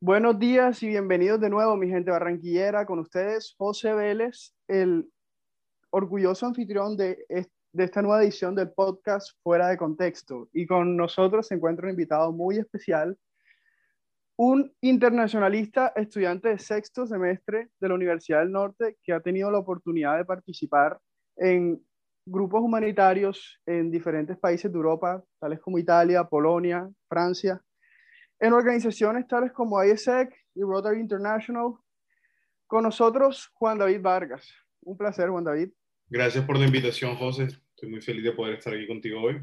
[0.00, 5.10] Buenos días y bienvenidos de nuevo, mi gente barranquillera, con ustedes José Vélez, el
[5.90, 7.26] orgulloso anfitrión de,
[7.72, 10.48] esta nueva edición del podcast Fuera de Contexto.
[10.52, 13.18] Y con nosotros se encuentra un invitado muy especial,
[14.36, 19.58] un internacionalista estudiante de sexto semestre de la Universidad del Norte que ha tenido la
[19.58, 21.00] oportunidad de participar
[21.34, 21.84] en
[22.24, 27.60] grupos humanitarios en diferentes países de Europa, tales como Italia, Polonia, Francia,
[28.40, 31.74] en organizaciones tales como ISEC y Rotary International.
[32.66, 34.52] Con nosotros, Juan David Vargas.
[34.82, 35.70] Un placer, Juan David.
[36.08, 37.48] Gracias por la invitación, José.
[37.70, 39.40] Estoy muy feliz de poder estar aquí contigo hoy.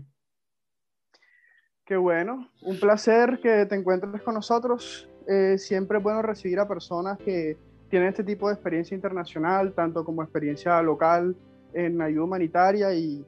[1.86, 5.08] Qué bueno, un placer que te encuentres con nosotros.
[5.28, 7.58] Eh, siempre es bueno recibir a personas que
[7.90, 11.36] tienen este tipo de experiencia internacional, tanto como experiencia local
[11.74, 13.24] en ayuda humanitaria y,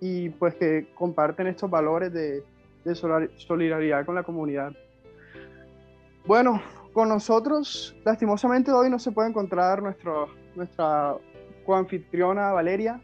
[0.00, 2.42] y pues que comparten estos valores de,
[2.84, 4.72] de solidaridad con la comunidad.
[6.26, 11.16] Bueno, con nosotros, lastimosamente hoy no se puede encontrar nuestro, nuestra
[11.64, 13.00] coanfitriona Valeria,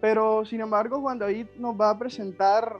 [0.00, 2.78] pero sin embargo Juan David nos va a presentar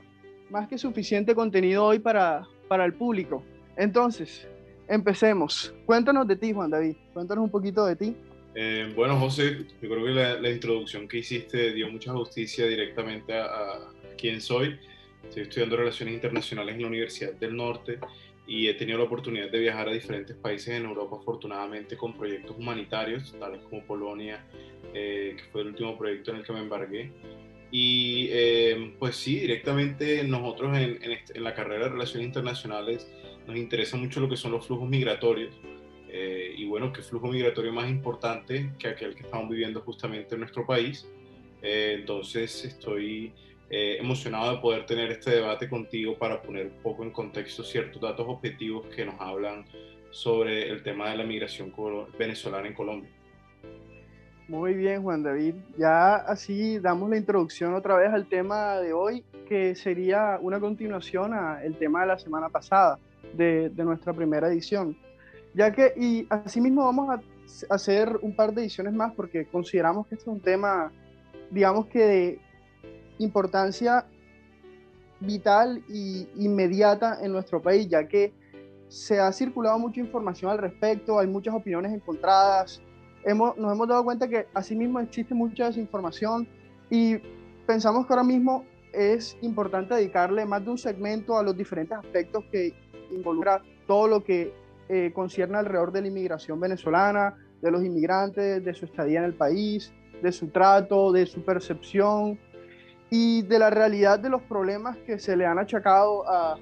[0.49, 3.43] más que suficiente contenido hoy para, para el público.
[3.75, 4.47] Entonces,
[4.87, 5.73] empecemos.
[5.85, 6.95] Cuéntanos de ti, Juan David.
[7.13, 8.17] Cuéntanos un poquito de ti.
[8.55, 13.45] Eh, bueno, José, yo creo que la, introducción que hiciste dio mucha justicia directamente a,
[13.45, 13.79] a
[14.17, 14.79] quién soy.
[15.23, 17.99] Estoy estudiando Relaciones Internacionales en la Universidad del Norte
[18.49, 22.57] y he tenido la oportunidad de viajar a diferentes países en Europa, afortunadamente con proyectos
[22.57, 24.43] humanitarios, tales como Polonia,
[24.91, 27.11] eh, que fue el último proyecto en el que me embargué.
[27.69, 33.07] Y eh, pues sí, directamente nosotros en, este, en, la carrera de Relaciones Internacionales
[33.45, 35.53] nos interesa mucho lo que son los flujos migratorios.
[36.11, 40.41] Eh, y bueno, qué flujo migratorio más importante que aquel que estamos viviendo justamente en
[40.41, 41.07] nuestro país.
[41.61, 43.31] entonces estoy
[43.69, 48.01] eh, emocionado de poder tener este debate contigo para poner un poco en contexto ciertos
[48.01, 49.65] datos objetivos que nos hablan
[50.09, 51.71] sobre el tema de la migración
[52.17, 53.11] venezolana en Colombia.
[54.47, 55.53] Muy bien, Juan David.
[55.77, 61.35] Ya así damos la introducción otra vez al tema de hoy, que sería una continuación
[61.35, 62.97] al tema de la semana pasada,
[63.33, 64.97] de, de nuestra primera edición.
[65.53, 67.21] Ya que, y asimismo vamos a
[67.69, 70.91] hacer un par de ediciones más porque consideramos que este es un tema,
[71.51, 72.39] digamos que de,
[73.19, 74.05] importancia
[75.19, 78.33] vital e inmediata en nuestro país, ya que
[78.87, 82.81] se ha circulado mucha información al respecto, hay muchas opiniones encontradas,
[83.23, 86.47] hemos, nos hemos dado cuenta que asimismo existe mucha desinformación
[86.89, 87.17] y
[87.67, 92.43] pensamos que ahora mismo es importante dedicarle más de un segmento a los diferentes aspectos
[92.51, 92.73] que
[93.11, 94.53] involucra todo lo que
[94.87, 99.33] eh, concierne alrededor de la inmigración venezolana, de los inmigrantes, de su estadía en el
[99.33, 99.93] país,
[100.23, 102.39] de su trato, de su percepción,
[103.09, 106.57] y de la realidad de los problemas que se le han achacado a,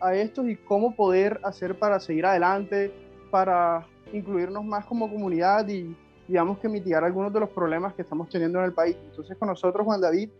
[0.00, 2.92] a, estos y cómo poder hacer para seguir adelante,
[3.30, 5.96] para incluirnos más como comunidad y
[6.28, 8.96] digamos que mitigar algunos de los problemas que estamos teniendo en el país.
[9.10, 10.30] Entonces con nosotros Juan David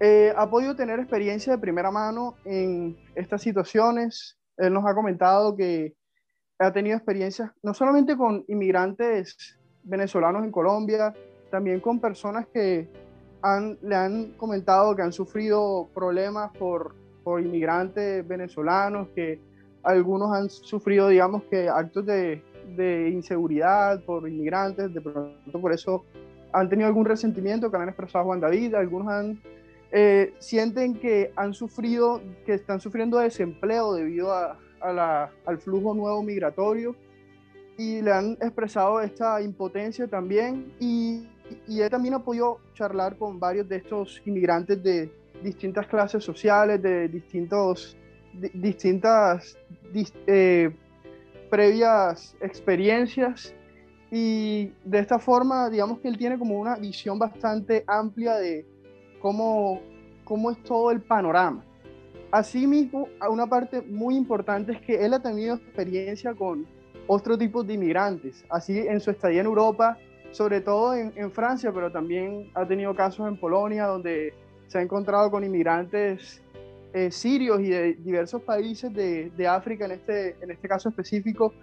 [0.00, 4.38] eh, ha podido tener experiencia de primera mano en estas situaciones.
[4.56, 5.94] Él nos ha comentado que
[6.58, 11.14] ha tenido experiencias no solamente con inmigrantes venezolanos en Colombia,
[11.50, 12.88] también con personas que
[13.82, 19.40] le han comentado que han sufrido problemas por, por inmigrantes venezolanos, que
[19.82, 22.42] algunos han sufrido, digamos, que actos de,
[22.76, 26.04] de inseguridad por inmigrantes, de pronto por eso
[26.52, 29.40] han tenido algún resentimiento que han expresado Juan David, algunos han,
[29.90, 35.94] eh, sienten que han sufrido, que están sufriendo desempleo debido a, a la, al flujo
[35.94, 36.94] nuevo migratorio
[37.76, 41.28] y le han expresado esta impotencia también y
[41.66, 45.10] y él también ha podido charlar con varios de estos inmigrantes de
[45.42, 47.96] distintas clases sociales, de distintos,
[48.54, 49.58] distintas
[50.26, 50.74] eh,
[51.50, 53.54] previas experiencias.
[54.10, 58.66] Y de esta forma, digamos que él tiene como una visión bastante amplia de
[59.20, 59.80] cómo,
[60.24, 61.64] cómo es todo el panorama.
[62.30, 66.66] Asimismo, una parte muy importante es que él ha tenido experiencia con
[67.06, 68.44] otro tipo de inmigrantes.
[68.48, 69.98] Así, en su estadía en Europa,
[70.34, 74.34] sobre todo en, en, Francia, pero también ha tenido casos en Polonia donde
[74.66, 76.42] se ha encontrado con inmigrantes
[76.92, 81.54] eh, sirios y de diversos países de, de, África, en este, en este caso específico,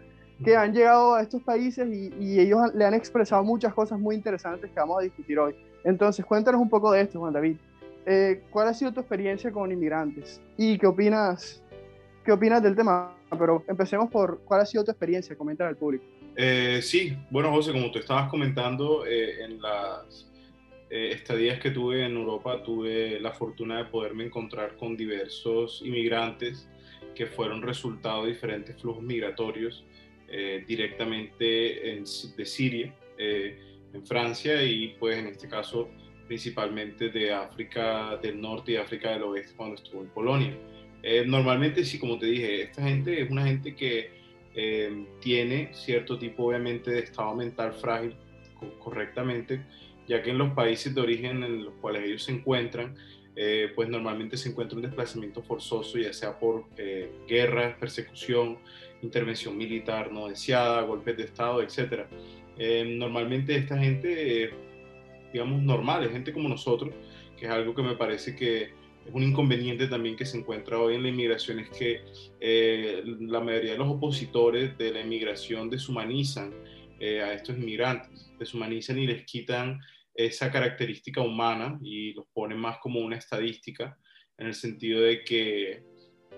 [0.42, 4.16] que han llegado a estos países y, y, ellos le han expresado muchas cosas muy
[4.16, 5.54] interesantes que vamos a discutir hoy.
[5.84, 7.58] Entonces, cuéntanos un poco de esto, Juan David.
[8.06, 10.42] Eh, ¿Cuál ha sido tu experiencia con inmigrantes?
[10.56, 11.62] ¿Y qué opinas,
[12.24, 13.18] qué opinas del tema?
[13.38, 16.06] Pero empecemos por cuál ha sido tu experiencia, comentar al público.
[16.36, 20.32] Eh, sí, bueno, José, como tú estabas comentando, eh, en las
[20.90, 26.70] eh, estadías que tuve en Europa, tuve la fortuna de poderme encontrar con diversos inmigrantes
[27.16, 29.86] que fueron resultado de diferentes flujos migratorios
[30.66, 35.90] directamente de Siria, en Francia, y pues en este caso
[36.26, 40.58] principalmente de África del Norte y África del Oeste cuando estuvo en Polonia.
[41.26, 44.21] normalmente, sí, como te dije, esta gente es una gente que
[45.22, 48.16] tiene cierto tipo, obviamente, de estado mental frágil
[48.80, 49.66] correctamente,
[50.08, 52.96] ya que en los países de origen en los cuales ellos se encuentran,
[53.36, 58.58] eh, pues normalmente se encuentra un desplazamiento forzoso, ya sea por eh, guerra, persecución,
[59.02, 62.08] intervención militar no deseada, golpes de Estado, etc.
[62.58, 64.52] Eh, normalmente esta gente,
[65.32, 66.94] digamos, normal, es gente como nosotros,
[67.38, 68.74] que es algo que me parece que
[69.06, 72.02] es un inconveniente también que se encuentra hoy en la inmigración, es que
[73.20, 76.54] la mayoría de los opositores de la inmigración deshumanizan
[77.02, 79.80] a estos inmigrantes, deshumanizan y les quitan
[80.14, 83.98] esa característica humana y los pone más como una estadística,
[84.38, 85.84] en el sentido de que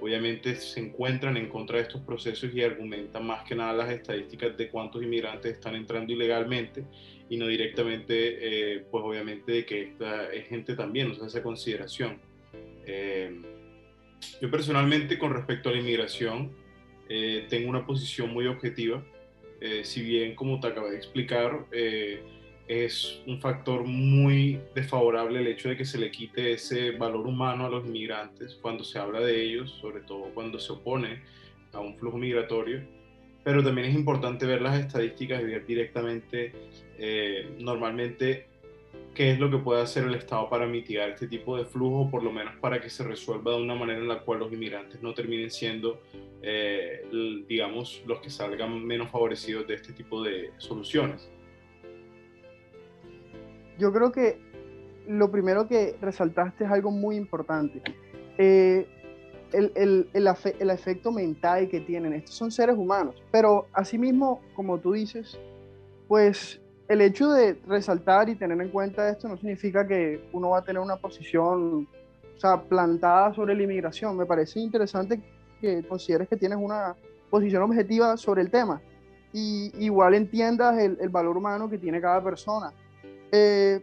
[0.02, 4.58] obviamente se encuentran en contra de estos procesos y argumentan más que nada las estadísticas
[4.58, 6.86] de cuántos inmigrantes están entrando ilegalmente
[7.30, 11.42] y no directamente, eh, pues obviamente de que esta es gente también, o sea, esa
[11.42, 12.20] consideración.
[12.86, 13.42] Eh,
[14.42, 16.52] yo personalmente con respecto a la inmigración
[17.10, 19.04] eh, tengo una posición muy objetiva,
[19.84, 21.68] si bien como te acabé de explicar,
[22.68, 27.66] es un factor muy desfavorable el hecho de que se le quite ese valor humano
[27.66, 31.22] a los inmigrantes cuando se habla de ellos, sobre todo cuando se opone
[31.74, 32.82] a un flujo migratorio.
[33.44, 36.54] Pero también es importante ver las estadísticas y ver directamente,
[36.98, 38.48] eh, normalmente,
[39.14, 42.24] qué es lo que puede hacer el Estado para mitigar este tipo de flujo, por
[42.24, 45.14] lo menos para que se resuelva de una manera en la cual los inmigrantes no
[45.14, 46.02] terminen siendo,
[46.42, 47.06] eh,
[47.48, 51.30] digamos, los que salgan menos favorecidos de este tipo de soluciones
[53.78, 54.40] yo creo que
[55.08, 57.82] lo primero que resaltaste es algo muy importante.
[58.38, 58.88] Eh,
[59.52, 62.14] el, el, el, efecto mental que tienen.
[62.14, 65.40] Estos son seres humanos, pero asimismo, como tú dices,
[66.08, 70.60] pues el hecho de resaltar y tener en cuenta esto no significa que uno va
[70.60, 71.88] a tener una posición
[72.36, 74.18] o sea, plantada sobre la inmigración.
[74.18, 75.22] Me parece interesante
[75.62, 76.96] que consideres que tienes una
[77.30, 78.82] posición objetiva sobre el tema
[79.32, 82.72] y igual entiendas el, valor humano que tiene cada persona.
[83.32, 83.82] Eh,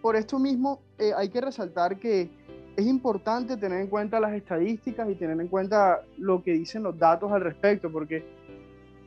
[0.00, 2.30] por esto mismo, eh, hay que resaltar que
[2.76, 6.96] es importante tener en cuenta las estadísticas y tener en cuenta lo que dicen los
[6.96, 8.24] datos al respecto, porque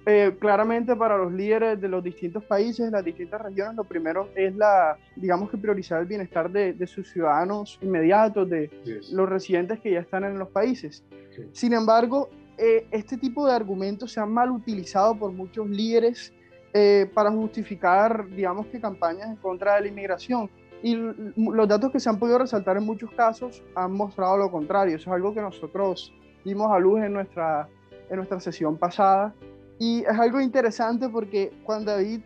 [0.06, 4.56] eh, claramente para los líderes de los distintos países, las distintas regiones, lo primero es
[4.56, 8.70] la, digamos que priorizar el bienestar de, sus ciudadanos inmediatos, de
[9.12, 11.04] los residentes que ya están en los países.
[11.52, 16.34] Sin embargo, este tipo de argumentos se han mal utilizado por muchos líderes
[16.74, 20.50] eh, para justificar, digamos que campañas en contra de la inmigración.
[20.82, 24.96] Y los datos que se han podido resaltar en muchos casos han mostrado lo contrario.
[24.96, 26.14] Eso es algo que nosotros
[26.46, 27.68] dimos a luz en nuestra,
[28.10, 29.34] en nuestra sesión pasada.
[29.82, 32.22] Y es algo interesante porque Juan David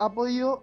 [0.00, 0.62] ha podido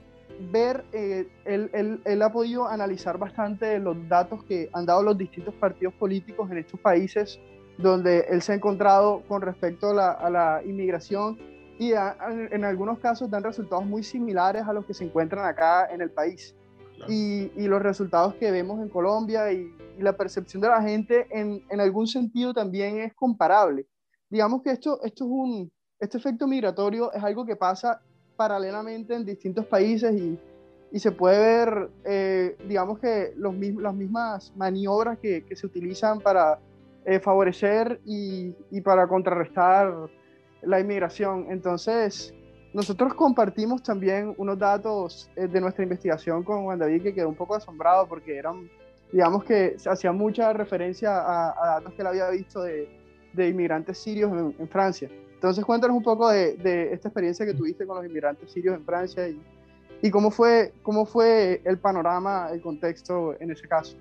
[0.52, 5.18] ver, eh, él, él, él, ha podido analizar bastante los datos que han dado los
[5.18, 7.40] distintos partidos políticos en estos países
[7.78, 11.38] donde él se ha encontrado con respecto a la, a la inmigración
[11.80, 16.02] y en algunos casos dan resultados muy similares a los que se encuentran acá en
[16.02, 16.54] el país.
[17.08, 21.64] Y, y, los resultados que vemos en Colombia y, la percepción de la gente en,
[21.70, 23.86] en, algún sentido también es comparable.
[24.30, 28.02] Digamos que esto, esto es un, este efecto migratorio es algo que pasa
[28.36, 30.40] paralelamente en distintos países y,
[30.92, 36.20] y se puede ver, eh, digamos que los, las mismas maniobras que, que se utilizan
[36.20, 36.60] para
[37.06, 39.94] eh, favorecer y, y para contrarrestar
[40.62, 41.48] la inmigración.
[41.50, 42.34] Entonces,
[42.74, 47.36] nosotros compartimos también unos datos eh, de nuestra investigación con Juan David que quedó un
[47.36, 48.70] poco asombrado porque eran,
[49.12, 52.88] digamos que hacía mucha referencia a, datos que él había visto de,
[53.34, 55.10] de inmigrantes sirios en, Francia.
[55.40, 58.84] Entonces, cuéntanos un poco de, de, esta experiencia que tuviste con los inmigrantes sirios en
[58.84, 59.40] Francia y,
[60.02, 63.96] y cómo, fue, cómo fue el panorama, el contexto en ese caso.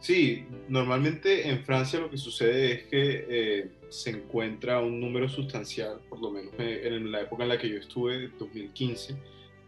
[0.00, 6.00] Sí, normalmente en Francia lo que sucede es que eh, se encuentra un número sustancial,
[6.08, 9.14] por lo menos en la época en la que yo estuve, 2015,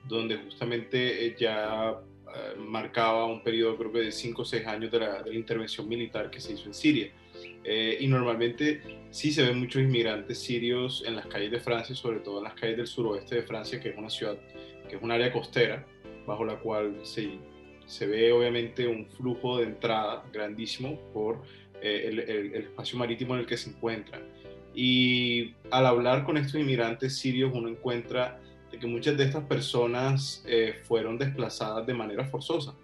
[0.09, 4.91] donde justamente eh, ya eh, marcaba un periodo creo que de 5 o 6 años
[4.91, 7.13] de la, intervención militar que se hizo en Siria.
[7.65, 12.39] Y normalmente sí se ven muchos inmigrantes sirios en las calles de Francia, sobre todo
[12.39, 14.37] en las calles del suroeste de Francia, que es una ciudad,
[14.89, 15.87] que es un área costera,
[16.27, 17.39] bajo la cual se
[17.87, 21.43] se ve obviamente un flujo de entrada grandísimo por
[21.83, 24.23] eh, el, espacio marítimo en el que se encuentran.
[24.75, 28.41] Y al hablar con estos inmigrantes sirios uno encuentra
[28.71, 32.75] de que muchas de estas personas eh, fueron desplazadas de manera forzosa.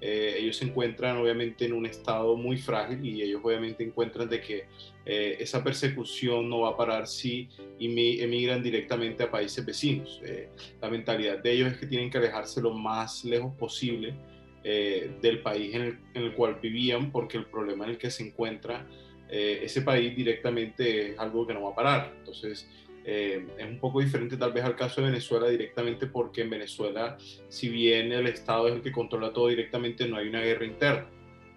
[0.00, 4.40] Eh, ellos se encuentran obviamente en un estado muy frágil y ellos obviamente encuentran de
[4.40, 4.66] que
[5.04, 7.48] eh, esa persecución no va a parar si
[7.80, 10.20] emigran directamente a países vecinos.
[10.24, 10.50] Eh,
[10.80, 14.14] la mentalidad de ellos es que tienen que alejarse lo más lejos posible
[14.62, 18.26] del país en el, en el, cual vivían porque el problema en el que se
[18.26, 18.86] encuentra
[19.30, 22.14] ese país directamente es algo que no va a parar.
[22.18, 22.68] Entonces,
[23.04, 27.16] eh, es un poco diferente tal vez al caso de Venezuela directamente porque en Venezuela,
[27.48, 31.08] si bien el Estado es el que controla todo directamente, no hay una guerra interna.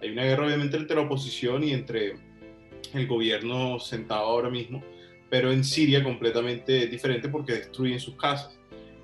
[0.02, 2.14] Hay una guerra obviamente entre la oposición y entre
[2.94, 4.84] el gobierno sentado ahora mismo,
[5.30, 8.58] pero en Siria completamente diferente porque destruyen sus casas.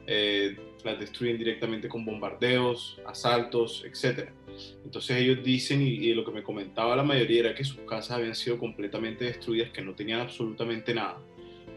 [0.05, 4.29] Eh, las destruyen directamente con bombardeos, asaltos, etc.
[4.85, 8.11] Entonces ellos dicen, y, y, lo que me comentaba la mayoría era que sus casas
[8.11, 11.19] habían sido completamente destruidas, que no tenían absolutamente nada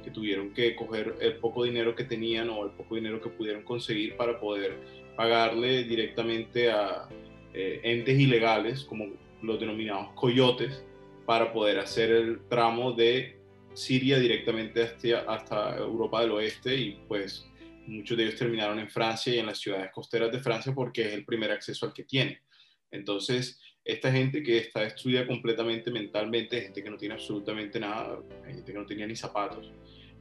[0.03, 3.63] que tuvieron que coger el poco dinero que tenían o el poco dinero que pudieron
[3.63, 4.79] conseguir para poder
[5.17, 7.09] pagarle directamente a
[7.53, 9.07] eh, entes ilegales, como
[9.43, 10.85] los denominados coyotes,
[11.27, 13.39] para poder hacer el tramo de
[13.75, 17.47] Siria directamente hasta, hasta Europa del Oeste y pues
[17.87, 21.13] muchos de ellos terminaron en Francia y en las ciudades costeras de Francia porque es
[21.13, 22.39] el primer acceso al que tienen.
[22.91, 28.73] Entonces, esta gente que está destruida completamente mentalmente, gente que no tiene absolutamente nada, gente
[28.73, 29.73] que no tenía ni zapatos,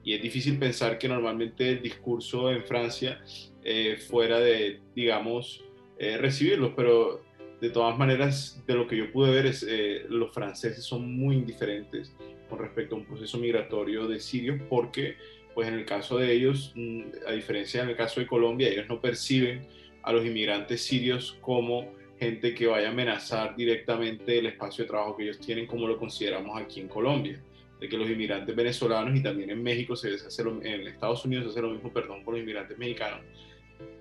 [0.03, 3.21] y es difícil pensar que normalmente el discurso en Francia
[3.63, 5.63] eh, fuera de, digamos,
[5.97, 7.21] eh, recibirlos, pero
[7.59, 11.35] de todas maneras, de lo que yo pude ver, es, eh, los franceses son muy
[11.35, 12.15] indiferentes
[12.49, 15.17] con respecto a un proceso migratorio de sirios, porque,
[15.53, 18.87] pues en el caso de ellos, mm, a diferencia en el caso de Colombia, ellos
[18.87, 19.67] no perciben
[20.03, 25.15] a los inmigrantes sirios como gente que vaya a amenazar directamente el espacio de trabajo
[25.15, 27.41] que ellos tienen, como lo consideramos aquí en Colombia
[27.79, 31.51] de que los inmigrantes venezolanos y también en México se hace en Estados Unidos se
[31.51, 33.21] hace lo mismo, perdón, con los inmigrantes mexicanos,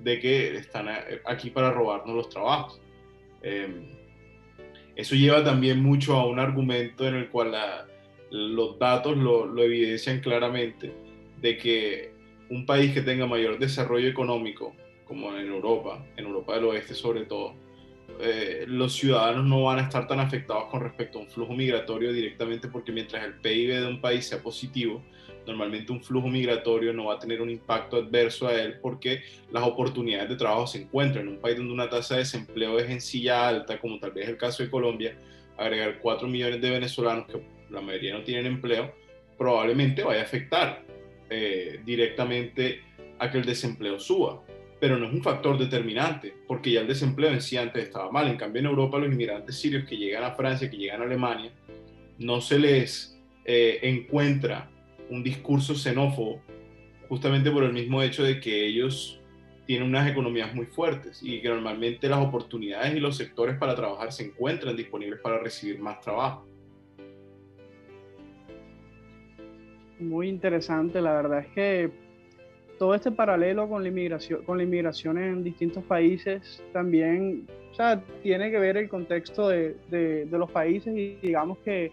[0.01, 0.89] de que están
[1.25, 2.81] aquí para robarnos los trabajos.
[3.43, 3.87] Em,
[4.97, 7.55] eso lleva también mucho a un argumento en el cual
[8.31, 10.93] los datos lo, lo evidencian claramente
[11.41, 12.11] de que
[12.51, 17.27] un país que tenga mayor desarrollo económico, como en Europa, en Europa del Oeste sobre
[17.27, 17.55] todo,
[18.21, 22.13] eh, los ciudadanos no van a estar tan afectados con respecto a un flujo migratorio
[22.13, 25.03] directamente porque mientras el PIB de un país sea positivo,
[25.47, 29.23] normalmente un flujo migratorio no va a tener un impacto adverso a él porque
[29.53, 31.27] las oportunidades de trabajo se encuentran.
[31.27, 34.29] En un país donde una tasa de desempleo es en silla alta, como tal vez
[34.29, 35.17] el caso de Colombia,
[35.57, 38.95] agregar 4 millones de venezolanos que la mayoría no tienen empleo,
[39.37, 40.83] probablemente vaya a afectar
[41.31, 42.83] eh, directamente
[43.19, 44.43] a que el desempleo suba
[44.81, 48.29] pero no es un factor determinante, porque ya el desempleo en sí antes estaba mal.
[48.29, 51.53] En cambio, en Europa los inmigrantes sirios que llegan a Francia, que llegan a Alemania,
[52.19, 54.71] no se les eh, encuentra
[55.11, 56.43] un discurso xenófobo,
[57.09, 59.21] justamente por el mismo hecho de que ellos
[59.67, 64.13] tienen unas economías muy fuertes y que normalmente las oportunidades y los sectores para trabajar
[64.13, 66.47] se encuentran disponibles para recibir más trabajo.
[69.99, 72.08] Muy interesante, la verdad es que
[72.79, 78.01] todo este paralelo con la inmigración, con la inmigración en distintos países también, o sea,
[78.23, 81.93] tiene que ver el contexto de, de, los países y digamos que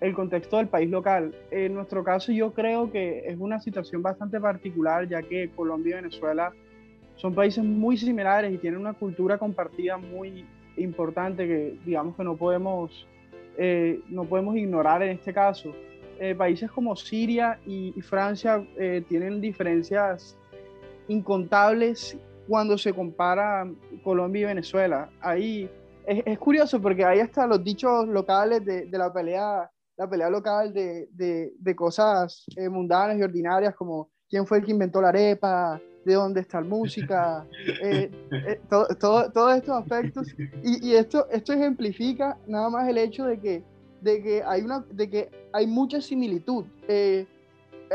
[0.00, 1.34] el contexto del país local.
[1.50, 6.02] En nuestro caso yo creo que es una situación bastante particular, ya que Colombia y
[6.02, 6.52] Venezuela
[7.16, 10.44] son países muy similares y tienen una cultura compartida muy
[10.76, 13.06] importante que digamos que no podemos,
[13.58, 15.72] eh, no podemos ignorar en este caso.
[16.20, 20.36] Eh, países como Siria y, Francia eh, tienen diferencias
[21.08, 22.16] incontables
[22.46, 23.68] cuando se compara
[24.04, 25.10] Colombia y Venezuela.
[25.20, 25.68] Ahí
[26.06, 31.08] es, curioso porque hay hasta los dichos locales de, la pelea, la pelea local de,
[31.12, 36.14] de, cosas eh, mundanas y ordinarias como quién fue el que inventó la arepa, de
[36.14, 37.46] dónde está la música,
[38.68, 40.34] todos todo, estos aspectos.
[40.62, 43.71] Y, y, esto, esto ejemplifica nada más el hecho de que
[44.02, 46.64] de que hay, una, de que hay mucha similitud.
[46.88, 47.26] Eh,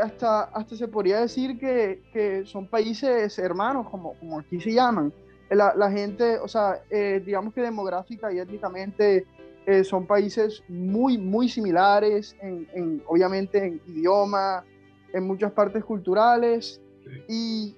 [0.00, 5.12] hasta, hasta se podría decir que, que, son países hermanos, como, como aquí se llaman.
[5.50, 9.26] La, la gente, o sea, eh, digamos que demográfica y étnicamente
[9.66, 14.64] eh, son países muy, muy similares, en, en, obviamente en idioma,
[15.12, 16.80] en muchas partes culturales.
[17.28, 17.74] Y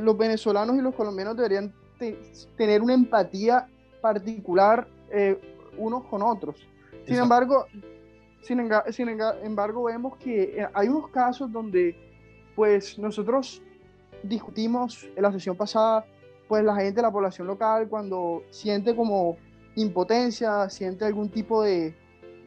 [0.00, 1.72] los venezolanos y los colombianos deberían
[2.58, 3.66] tener una empatía
[4.02, 4.86] particular
[5.78, 6.56] unos con otros.
[7.06, 7.66] Sin embargo,
[8.42, 11.96] sin, embargo, vemos que eh, hay unos casos donde,
[12.56, 13.62] pues, nosotros
[14.22, 16.04] discutimos en la sesión pasada,
[16.48, 19.36] pues, la gente, la población local, cuando siente como
[19.76, 21.94] impotencia, siente algún tipo de,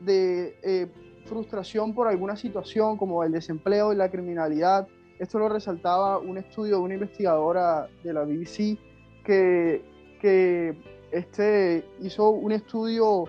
[0.01, 0.87] de eh,
[1.25, 4.87] frustración por alguna situación, como el desempleo y la criminalidad.
[5.17, 8.77] Esto lo resaltaba un estudio de una investigadora de la BBC
[9.23, 9.81] que,
[10.19, 10.77] que
[11.11, 13.25] este hizo un estudio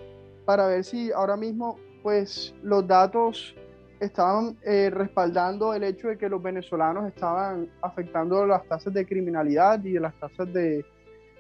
[0.47, 3.55] para ver si ahora mismo pues los datos
[4.01, 9.83] estaban eh, respaldando el hecho de que los venezolanos estaban afectando las tasas de criminalidad
[9.85, 10.85] y las tasas de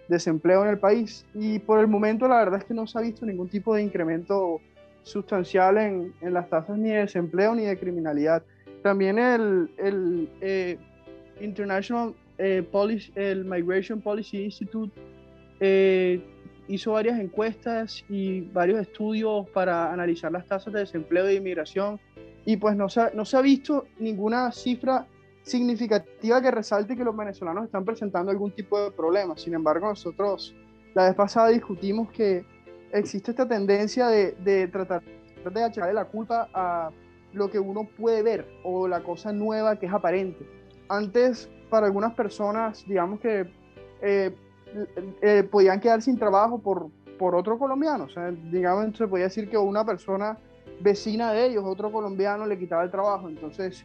[0.08, 1.24] desempleo en el país.
[1.34, 3.82] Y por el momento la verdad es que no se ha visto ningún tipo de
[3.82, 4.60] incremento
[5.02, 8.42] sustancial en, en las tasas ni de desempleo ni de criminalidad.
[8.82, 10.78] También el, el eh,
[11.40, 14.92] International eh, Policy, el Migration Policy Institute
[16.68, 22.00] hizo varias encuestas y varios estudios para analizar las tasas de desempleo y inmigración
[22.44, 25.06] y pues no se, no se ha visto ninguna cifra
[25.42, 29.36] significativa que resalte que los venezolanos están presentando algún tipo de problema.
[29.36, 30.54] Sin embargo, nosotros
[30.94, 32.44] la vez pasada discutimos que
[32.92, 35.02] existe esta tendencia de, de tratar
[35.44, 36.90] de achacarle la culpa a
[37.32, 40.46] lo que uno puede ver o la cosa nueva que es aparente.
[40.88, 43.46] Antes, para algunas personas, digamos que
[44.02, 44.34] eh,
[45.22, 48.04] eh, podían quedar sin trabajo por, por otro colombiano.
[48.04, 50.38] O sea, digamos, se podía decir que una persona
[50.80, 53.28] vecina de ellos, otro colombiano, le quitaba el trabajo.
[53.28, 53.84] Entonces,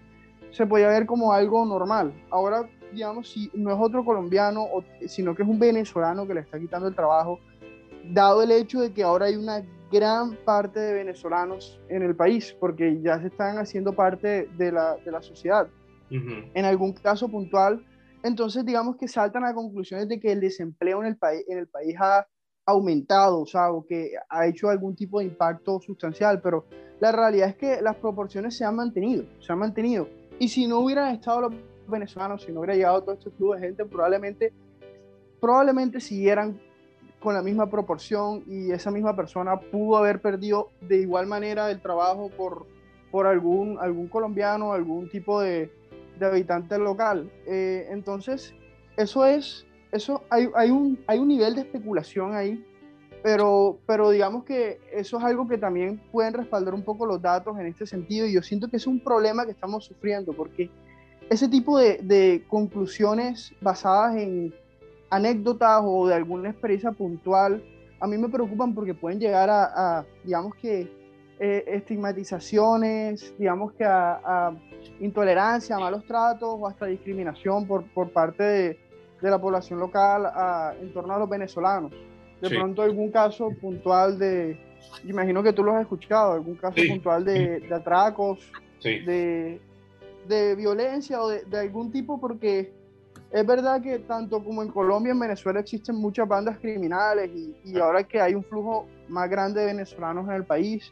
[0.51, 2.13] se podía ver como algo normal.
[2.29, 4.67] Ahora, digamos, si no es otro colombiano,
[5.07, 7.39] sino que es un venezolano que le está quitando el trabajo,
[8.11, 12.55] dado el hecho de que ahora hay una gran parte de venezolanos en el país,
[12.59, 15.67] porque ya se están haciendo parte de la, de la sociedad.
[16.09, 17.85] En algún caso puntual,
[18.23, 21.67] entonces, digamos que saltan a conclusiones de que el desempleo en el, país, en el
[21.67, 22.27] país ha
[22.65, 26.65] aumentado, o sea, o que ha hecho algún tipo de impacto sustancial, pero
[26.99, 30.07] la realidad es que las proporciones se han mantenido, se han mantenido.
[30.39, 31.53] Y si no hubieran estado los
[31.87, 34.53] venezolanos, si no hubiera llegado todo este flujo de gente, probablemente,
[35.39, 36.59] probablemente siguieran
[37.19, 41.81] con la misma proporción y esa misma persona pudo haber perdido de igual manera el
[41.81, 42.65] trabajo por,
[43.11, 45.71] por algún, algún colombiano, algún tipo de,
[46.21, 47.29] de habitante local.
[47.45, 48.53] Eh, entonces,
[48.95, 52.63] eso es, eso hay, hay, un, hay un nivel de especulación ahí,
[53.23, 57.59] pero, pero digamos que eso es algo que también pueden respaldar un poco los datos
[57.59, 60.69] en este sentido y yo siento que es un problema que estamos sufriendo porque
[61.29, 64.53] ese tipo de, conclusiones basadas en
[65.09, 67.63] anécdotas o de alguna experiencia puntual,
[67.99, 71.00] a mí me preocupan porque pueden llegar a digamos que,
[71.43, 74.51] eh, estigmatizaciones, digamos que a
[74.99, 78.79] intolerancia, malos tratos o hasta discriminación por, por parte de,
[79.21, 80.31] de la población local
[80.79, 81.91] en torno a los venezolanos.
[82.41, 84.55] De pronto algún caso puntual de,
[85.03, 88.51] imagino que tú lo has escuchado, algún caso puntual de, de atracos,
[88.83, 89.59] de,
[90.27, 92.71] de, violencia o de, algún tipo, porque
[93.31, 97.79] es verdad que tanto como en Colombia, en Venezuela existen muchas bandas criminales y, y
[97.79, 100.91] ahora que hay un flujo más grande de venezolanos en el país,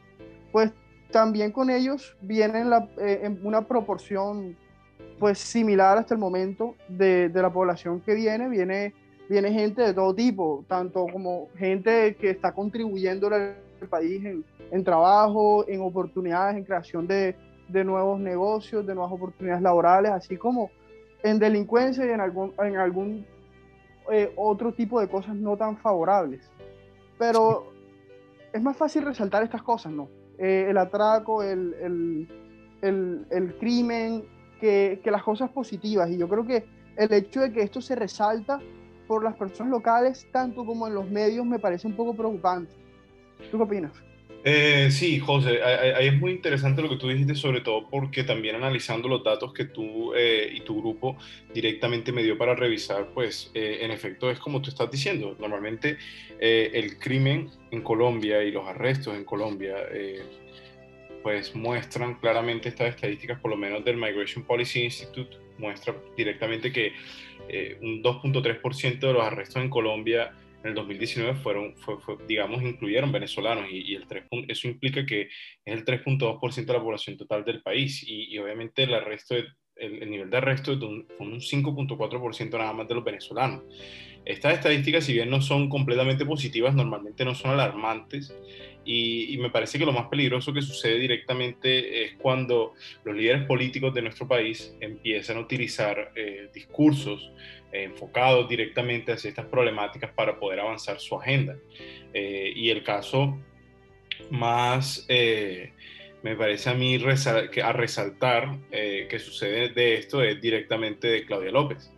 [0.51, 0.71] pues
[1.11, 4.55] también con ellos vienen eh, en una proporción
[5.19, 8.93] pues similar hasta el momento de, de, la población que viene, viene,
[9.27, 13.55] viene gente de todo tipo, tanto como gente que está contribuyendo al
[13.89, 17.35] país en, en trabajo, en oportunidades, en creación de,
[17.67, 20.71] de, nuevos negocios, de nuevas oportunidades laborales, así como
[21.21, 23.25] en delincuencia y en algún, en algún
[24.11, 26.49] eh, otro tipo de cosas no tan favorables.
[27.17, 27.73] Pero
[28.53, 30.07] es más fácil resaltar estas cosas, ¿no?
[30.39, 32.27] Eh, el atraco, el, el,
[32.81, 34.23] el, el crimen,
[34.59, 36.09] que, que, las cosas positivas.
[36.09, 38.59] Y yo creo que el hecho de que esto se resalta
[39.07, 42.73] por las personas locales, tanto como en los medios, me parece un poco preocupante.
[43.51, 44.08] ¿Tú qué opinas?
[44.43, 48.55] Eh, sí, José, ahí es muy interesante lo que tú dijiste, sobre todo porque también
[48.55, 51.17] analizando los datos que tú eh, y tu grupo
[51.53, 55.35] directamente me dio para revisar, pues eh, en efecto es como tú estás diciendo.
[55.39, 55.97] Normalmente
[56.39, 59.75] eh, el crimen en Colombia y los arrestos en Colombia,
[61.21, 66.93] pues muestran claramente estas estadísticas, por lo menos del Migration Policy Institute, muestra directamente que
[67.81, 70.31] un 2.3% de los arrestos en Colombia
[70.63, 71.75] en el 2019 fueron,
[72.27, 75.29] digamos, incluyeron venezolanos y, el 3, eso implica que es
[75.65, 79.35] el 3.2% de la población total del país y, obviamente el arresto
[79.75, 83.63] el, nivel de arresto fue un 5.4% nada más de los venezolanos.
[84.25, 88.35] Estas estadísticas, si bien no son completamente positivas, normalmente no son alarmantes
[88.85, 93.93] y, me parece que lo más peligroso que sucede directamente es cuando los líderes políticos
[93.93, 97.31] de nuestro país empiezan a utilizar eh, discursos
[97.71, 101.57] enfocados directamente hacia estas problemáticas para poder avanzar su agenda.
[102.13, 103.37] Eh, y el caso
[104.29, 106.99] más, me parece a mí
[107.63, 111.91] a resaltar que sucede de esto es directamente de Claudia López.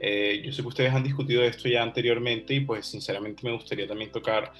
[0.00, 3.86] Eh, yo sé que ustedes han discutido esto ya anteriormente y pues sinceramente me gustaría
[3.86, 4.52] también tocar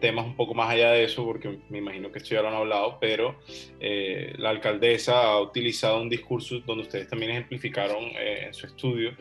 [0.00, 2.54] temas un poco más allá de eso porque me imagino que esto ya lo han
[2.54, 3.38] hablado, pero
[3.80, 9.12] eh, la alcaldesa ha utilizado un discurso donde ustedes también ejemplificaron eh, en su estudio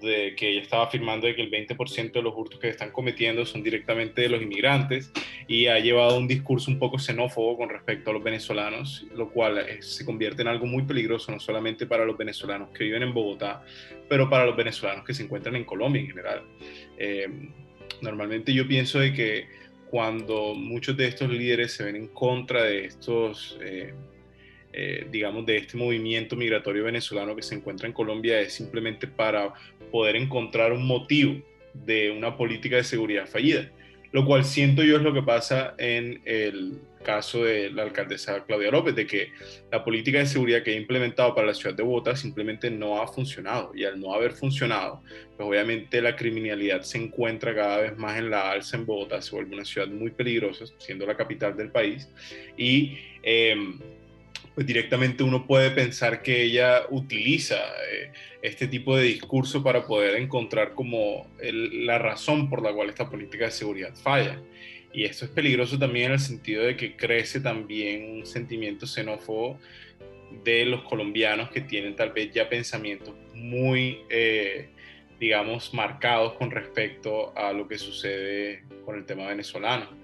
[0.00, 3.44] de que ella estaba afirmando de que el 20% de los hurtos que están cometiendo
[3.44, 5.12] son directamente de los inmigrantes
[5.48, 9.58] y ha llevado un discurso un poco xenófobo con respecto a los venezolanos, lo cual
[9.58, 13.14] eh, se convierte en algo muy peligroso, no solamente para los venezolanos que viven en
[13.14, 13.62] Bogotá,
[14.08, 16.42] pero para los venezolanos que se encuentran en Colombia en general.
[16.98, 17.28] Eh,
[18.00, 19.48] normalmente yo pienso de que
[19.90, 23.58] cuando muchos de estos líderes se ven en contra de estos...
[23.62, 23.94] Eh,
[24.72, 29.52] eh, digamos, de este movimiento migratorio venezolano que se encuentra en Colombia es simplemente para
[29.90, 31.42] poder encontrar un motivo
[31.74, 33.68] de una política de seguridad fallida,
[34.12, 38.70] lo cual siento yo es lo que pasa en el caso de la alcaldesa Claudia
[38.70, 39.32] López, de que
[39.72, 43.08] la política de seguridad que ha implementado para la ciudad de Bogotá simplemente no ha
[43.08, 45.02] funcionado y al no haber funcionado,
[45.36, 49.34] pues obviamente la criminalidad se encuentra cada vez más en la alza en Bogotá, se
[49.34, 52.08] vuelve una ciudad muy peligrosa, siendo la capital del país
[52.56, 52.98] y...
[53.22, 53.56] Eh,
[54.54, 60.16] pues directamente uno puede pensar que ella utiliza eh, este tipo de discurso para poder
[60.16, 64.40] encontrar como la razón por la cual esta política de seguridad falla.
[64.92, 69.58] Y esto es peligroso también en el sentido de que crece también un sentimiento xenófobo
[70.44, 74.68] de los colombianos que tienen tal vez ya pensamientos muy, eh,
[75.20, 79.99] digamos, marcados con respecto a lo que sucede con el tema venezolano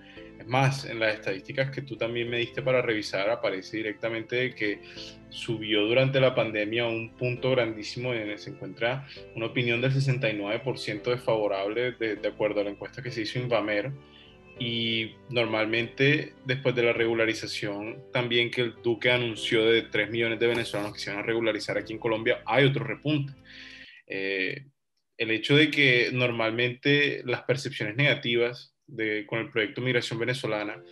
[0.47, 4.81] más, en las estadísticas que tú también me diste para revisar, aparece directamente que
[5.29, 9.93] subió durante la pandemia un punto grandísimo en el que se encuentra una opinión del
[9.93, 13.93] 69% desfavorable de, de acuerdo a la encuesta que se hizo en Bamer.
[14.59, 20.47] Y normalmente, después de la regularización, también que el Duque anunció de 3 millones de
[20.47, 23.35] venezolanos que se van a regularizar aquí en Colombia, hay otro repunte.
[24.07, 24.65] Eh,
[25.19, 28.76] el hecho de que normalmente las percepciones negativas
[29.27, 30.83] con el proyecto Migración Venezolana,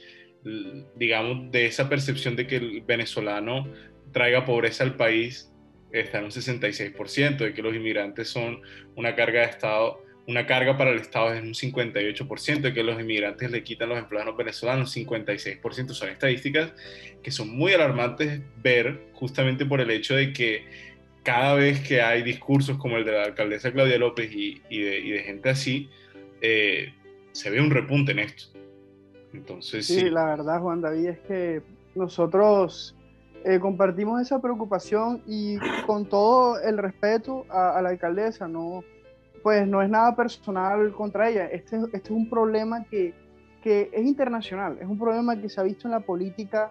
[0.97, 3.67] digamos, de esa percepción de que el venezolano
[4.13, 5.51] traiga pobreza al país,
[5.93, 8.61] está en un 66%, de que los inmigrantes son
[8.97, 13.01] una carga de Estado, una carga para el Estado es un 58%, de que los
[13.01, 15.93] inmigrantes le quitan los los venezolanos, 56%.
[15.93, 16.73] Son estadísticas
[17.23, 20.65] que son muy alarmantes ver justamente por el hecho de que
[21.23, 25.51] cada vez que hay discursos como el de la alcaldesa Claudia López y, de, gente
[25.51, 25.89] así,
[26.41, 26.93] eh,
[27.35, 28.45] se ve un repunte en esto.
[29.33, 31.63] Entonces, sí, la verdad, Juan David, es que
[31.97, 32.97] nosotros
[33.45, 38.85] eh, compartimos esa preocupación y con todo el respeto a, la alcaldesa, no,
[39.43, 41.47] pues no es nada personal contra ella.
[41.47, 43.13] Este, este es un problema que,
[43.63, 46.71] que, es internacional, es un problema que se ha visto en la política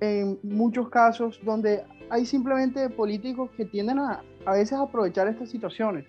[0.00, 5.50] en muchos casos donde hay simplemente políticos que tienden a, a veces a aprovechar estas
[5.50, 6.04] situaciones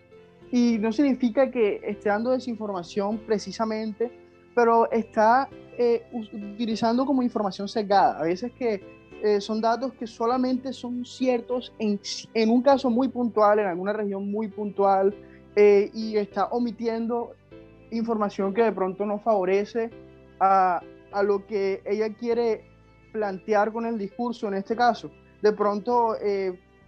[0.51, 4.11] y no significa que esté dando desinformación precisamente,
[4.53, 8.19] pero está eh, utilizando como información sesgada.
[8.19, 8.83] A veces que
[9.23, 11.99] eh, son datos que solamente son ciertos en,
[12.33, 15.15] en, un caso muy puntual, en alguna región muy puntual,
[15.55, 17.33] eh, y está omitiendo
[17.91, 19.89] información que de pronto no favorece
[20.39, 22.65] a, a, lo que ella quiere
[23.13, 25.11] plantear con el discurso en este caso.
[25.41, 26.15] De pronto,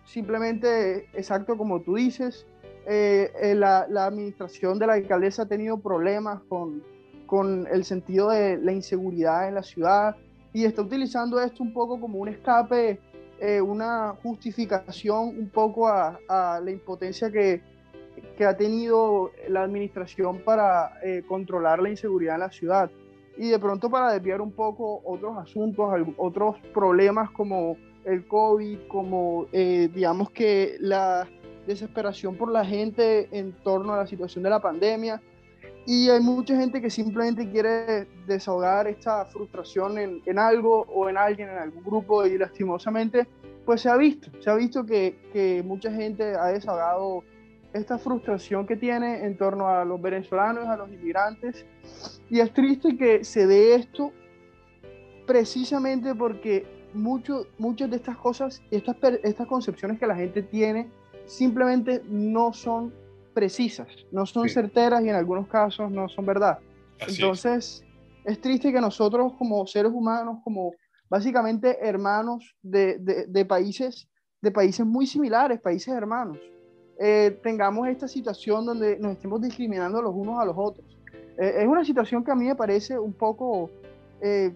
[0.05, 2.45] simplemente, exacto como tú dices,
[2.85, 6.83] eh, eh, la, administración de la alcaldesa ha tenido problemas con,
[7.25, 10.17] con el sentido de la inseguridad en la ciudad
[10.51, 12.99] y está utilizando esto un poco como un escape,
[13.39, 17.61] eh, una justificación un poco a, la impotencia que,
[18.37, 20.91] que, ha tenido la administración para
[21.27, 22.91] controlar la inseguridad en la ciudad.
[23.37, 29.47] Y de pronto para desviar un poco otros asuntos, otros problemas como el COVID, como
[29.51, 31.27] digamos que la
[31.67, 35.21] desesperación por la gente en torno a la situación de la pandemia.
[35.85, 41.17] Y hay mucha gente que simplemente quiere desahogar esta frustración en, en algo o en
[41.17, 43.27] alguien, en algún grupo, y lastimosamente,
[43.65, 47.23] pues se ha visto, se ha visto que, que mucha gente ha desahogado
[47.73, 51.65] esta frustración que tiene en torno a los venezolanos, a los inmigrantes.
[52.29, 54.11] Y es triste que se dé esto
[55.25, 60.89] precisamente porque mucho, muchas de estas cosas, estas, estas concepciones que la gente tiene
[61.25, 62.93] simplemente no son
[63.33, 66.59] precisas, no son certeras y en algunos casos no son verdad.
[66.99, 67.83] Entonces,
[68.23, 68.39] es.
[68.39, 70.73] triste que nosotros como seres humanos, como
[71.09, 74.07] básicamente hermanos de, de, países,
[74.41, 76.37] de países muy similares, países hermanos,
[76.99, 80.85] eh, tengamos esta situación donde nos estemos discriminando los unos a los otros.
[81.37, 83.69] Eh, es una situación que a mí me parece un poco
[84.21, 84.53] eh,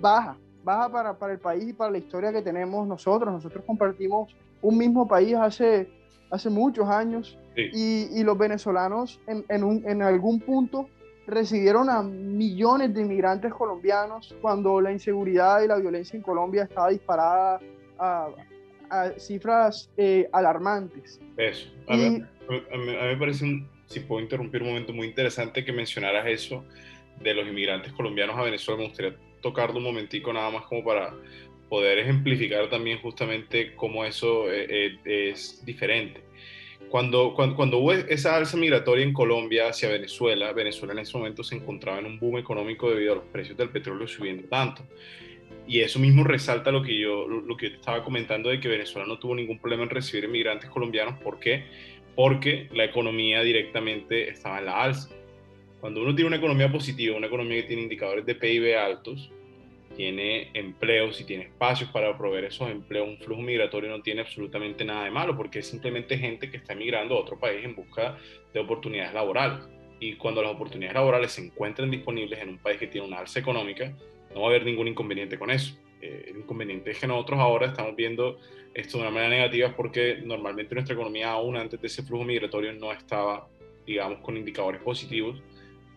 [0.00, 3.32] baja, baja para, para el país y para la historia que tenemos nosotros.
[3.32, 5.88] Nosotros compartimos un mismo país hace
[6.30, 10.88] hace muchos años y, los venezolanos en, en, algún punto
[11.26, 16.90] recibieron a millones de inmigrantes colombianos cuando la inseguridad y la violencia en Colombia estaba
[16.90, 17.60] disparada
[17.98, 18.28] a,
[19.18, 21.20] cifras eh, alarmantes.
[21.36, 21.68] Eso.
[21.86, 26.64] A mí, me parece, si puedo interrumpir un momento, muy interesante que mencionaras eso
[27.20, 28.80] de los inmigrantes colombianos a Venezuela.
[28.80, 31.14] Me gustaría tocarlo un momentico nada más como para
[31.70, 36.20] poder ejemplificar también justamente cómo eso eh, eh, es diferente.
[36.90, 41.44] Cuando, cuando, cuando, hubo esa alza migratoria en Colombia hacia Venezuela, Venezuela en ese momento
[41.44, 44.82] se encontraba en un boom económico debido a los precios del petróleo subiendo tanto.
[45.68, 49.06] Y eso mismo resalta lo que yo, lo que yo estaba comentando de que Venezuela
[49.06, 51.20] no tuvo ningún problema en recibir inmigrantes colombianos.
[51.20, 51.66] ¿Por qué?
[52.16, 55.10] Porque la economía directamente estaba en la alza.
[55.80, 59.30] Cuando uno tiene una economía positiva, una economía que tiene indicadores de PIB altos,
[60.00, 64.82] tiene empleos y tiene espacios para proveer esos empleos, un flujo migratorio no tiene absolutamente
[64.82, 68.16] nada de malo, porque es simplemente gente que está emigrando a otro país en busca
[68.54, 69.58] de oportunidades laborales.
[70.00, 73.40] Y cuando las oportunidades laborales se encuentren disponibles en un país que tiene una alza
[73.40, 73.94] económica,
[74.34, 75.76] no va a haber ningún inconveniente con eso.
[76.00, 78.38] Eh, el inconveniente es que nosotros ahora estamos viendo
[78.72, 82.72] esto de una manera negativa porque normalmente nuestra economía aún antes de ese flujo migratorio
[82.72, 83.48] no estaba,
[83.86, 85.42] digamos, con indicadores positivos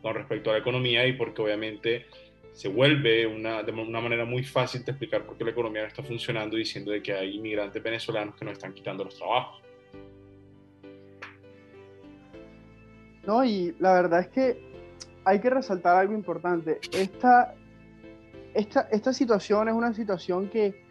[0.01, 2.05] con respecto a la economía y porque obviamente
[2.53, 5.87] se vuelve una, de una manera muy fácil de explicar por qué la economía no
[5.87, 9.61] está funcionando diciendo de que hay inmigrantes venezolanos que nos están quitando los trabajos.
[13.25, 14.73] No, y la verdad es que
[15.25, 16.79] hay que resaltar algo importante.
[16.91, 17.55] Esta,
[18.53, 20.83] esta, esta situación es una situación que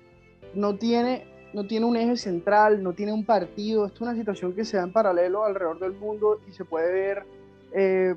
[0.54, 3.86] no tiene, no tiene un eje central, no tiene un partido.
[3.86, 6.92] Esto es una situación que se da en paralelo alrededor del mundo y se puede
[6.92, 7.24] ver
[7.72, 8.14] eh,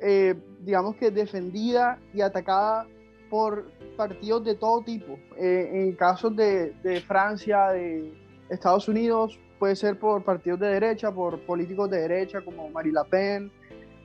[0.00, 2.86] eh, digamos que defendida y atacada
[3.28, 5.18] por partidos de todo tipo.
[5.36, 8.12] Eh, en casos de, Francia, de
[8.48, 13.04] Estados Unidos, puede ser por partidos de derecha, por políticos de derecha como Marie Le
[13.10, 13.52] Pen,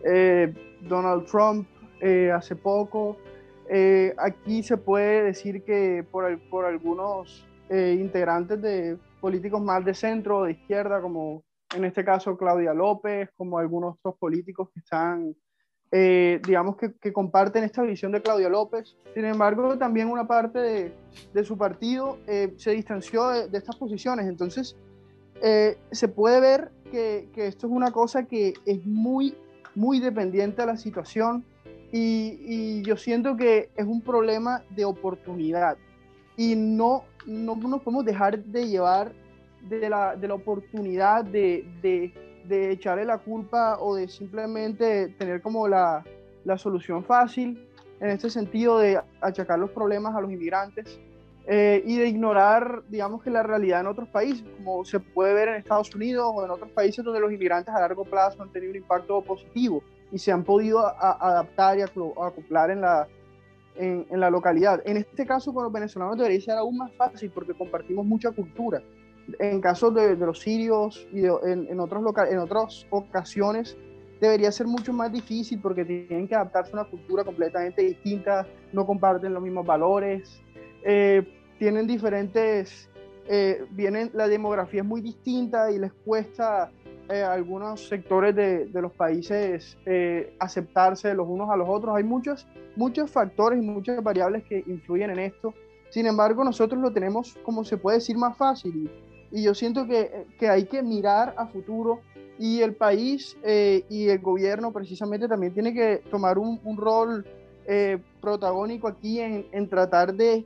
[0.04, 1.68] eh, Donald Trump
[2.34, 3.18] hace poco.
[4.18, 10.44] aquí se puede decir que por, por algunos integrantes de políticos más de centro o
[10.44, 11.44] de izquierda, como
[11.76, 15.36] en este caso Claudia López, como algunos otros políticos que están
[15.98, 18.98] eh, digamos que, que, comparten esta visión de Claudia López.
[19.14, 20.94] Sin embargo, también una parte de,
[21.34, 24.28] de su partido eh, se distanció de, estas posiciones.
[24.28, 24.76] Entonces,
[25.42, 29.38] eh, se puede ver que, que, esto es una cosa que es muy,
[29.74, 31.46] muy dependiente a la situación
[31.94, 35.78] y, y, yo siento que es un problema de oportunidad
[36.36, 39.14] y no, no nos podemos dejar de llevar
[39.62, 45.42] de la, de la oportunidad de, de de echarle la culpa o de simplemente tener
[45.42, 46.04] como la,
[46.44, 47.68] la solución fácil,
[48.00, 51.00] en este sentido de achacar los problemas a los inmigrantes
[51.48, 55.50] eh, y de ignorar, digamos que la realidad en otros países, como se puede ver
[55.50, 58.72] en Estados Unidos o en otros países donde los inmigrantes a largo plazo han tenido
[58.72, 63.08] un impacto positivo y se han podido adaptar y acoplar en la,
[63.76, 64.82] en, la localidad.
[64.86, 68.82] En este caso con los venezolanos debería ser aún más fácil porque compartimos mucha cultura
[69.40, 73.78] en caso de, los sirios y en, en, otros local, en otras ocasiones
[74.20, 78.86] debería ser mucho más difícil porque tienen que adaptarse a una cultura completamente distinta, no
[78.86, 80.42] comparten los mismos valores,
[80.84, 81.24] eh,
[81.60, 82.90] tienen diferentes,
[83.28, 86.72] eh, vienen, la demografía es muy distinta y les cuesta
[87.10, 89.78] eh, a algunos sectores de, de los países
[90.40, 91.96] aceptarse los unos a los otros.
[91.96, 95.54] Hay muchos, muchos factores y muchas variables que influyen en esto.
[95.90, 98.90] Sin embargo, nosotros lo tenemos, como se puede decir, más fácil
[99.32, 102.02] y yo siento que, que hay que mirar a futuro
[102.38, 107.26] y el país eh, y el gobierno precisamente también tiene que tomar un, un rol
[107.66, 110.46] eh, protagónico aquí en, en tratar de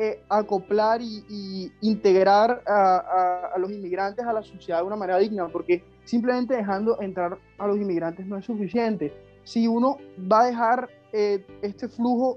[0.00, 5.48] eh, acoplar y, integrar a, a, los inmigrantes a la sociedad de una manera digna,
[5.48, 9.12] porque simplemente dejando entrar a los inmigrantes no es suficiente.
[9.42, 9.98] Si uno
[10.30, 12.36] va a dejar este, flujo,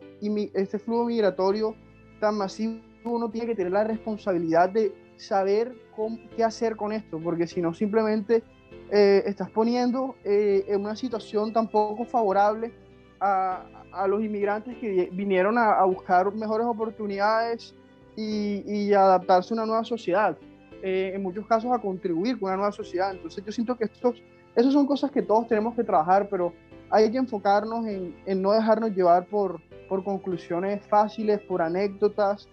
[0.53, 1.75] este flujo migratorio
[2.19, 7.19] tan masivo, uno tiene que tener la responsabilidad de saber cómo, qué hacer con esto,
[7.19, 8.43] porque si no simplemente
[8.91, 12.73] eh, estás poniendo eh, en una situación tan poco favorable
[13.19, 17.75] a, a los inmigrantes que vinieron a, a buscar mejores oportunidades
[18.15, 20.37] y, y, adaptarse a una nueva sociedad,
[20.81, 23.11] eh, en muchos casos a contribuir con una nueva sociedad.
[23.11, 24.21] Entonces yo siento que estos,
[24.55, 26.53] esas son cosas que todos tenemos que trabajar, pero
[26.89, 32.49] hay que enfocarnos en, en no dejarnos llevar por, por conclusiones fáciles, por anécdotas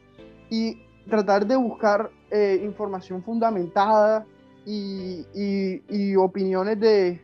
[0.51, 4.27] y tratar de buscar eh, información fundamentada
[4.65, 7.21] y, opiniones de,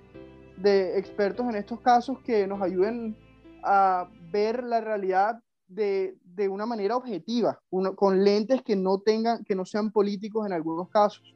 [0.98, 3.16] expertos en estos casos que nos ayuden
[3.62, 6.16] a ver la realidad de,
[6.48, 11.34] una manera objetiva, con lentes que no tengan, que no sean políticos en algunos casos.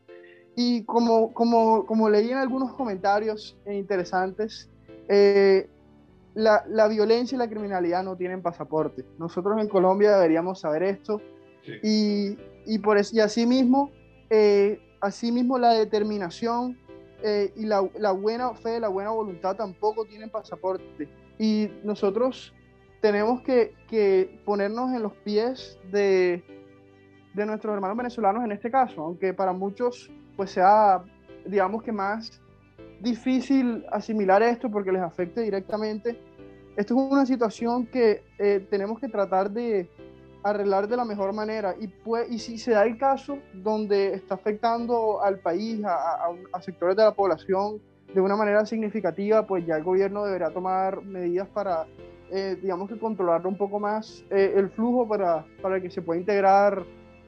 [0.56, 4.68] Y como, como, como leí en algunos comentarios interesantes,
[5.08, 5.68] eh,
[6.34, 9.04] la, violencia y la criminalidad no tienen pasaporte.
[9.18, 11.20] Nosotros en Colombia deberíamos saber esto
[11.83, 13.90] y, y, por eso, y asimismo,
[14.31, 16.78] eh, asimismo la determinación
[17.22, 21.09] eh, y la, la, buena fe, la buena voluntad tampoco tienen pasaporte.
[21.38, 22.54] Y nosotros
[23.00, 26.42] tenemos que, que ponernos en los pies de,
[27.35, 31.04] de, nuestros hermanos venezolanos en este caso, aunque para muchos pues sea,
[31.46, 32.40] digamos que más
[33.00, 36.20] difícil asimilar esto porque les afecte directamente.
[36.76, 39.90] Esto es una situación que eh, tenemos que tratar de
[40.42, 44.35] arreglar de la mejor manera y, pues, y si se da el caso donde está
[44.35, 47.81] afectando al país, a, a, sectores de la población
[48.14, 51.87] de una manera significativa, pues ya el gobierno deberá tomar medidas para,
[52.31, 56.20] eh, digamos que controlar un poco más eh, el flujo para, para que se pueda
[56.20, 56.85] integrar